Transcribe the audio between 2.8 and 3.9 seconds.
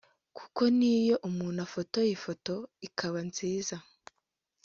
ikaba nziza